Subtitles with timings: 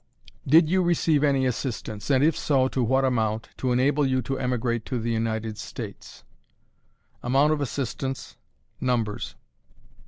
[0.49, 4.35] _DID YOU RECEIVE ANY ASSISTANCE, AND IF SO, TO WHAT AMOUNT, TO ENABLE YOU TO
[4.35, 6.23] EMIGRATE TO THE UNITED STATES?
[7.21, 8.35] Amount of Assistance.
[8.79, 9.35] Numbers.